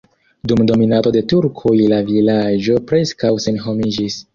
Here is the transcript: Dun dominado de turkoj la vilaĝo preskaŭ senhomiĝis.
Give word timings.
Dun 0.51 0.63
dominado 0.71 1.11
de 1.17 1.23
turkoj 1.35 1.75
la 1.95 2.03
vilaĝo 2.11 2.83
preskaŭ 2.91 3.37
senhomiĝis. 3.51 4.25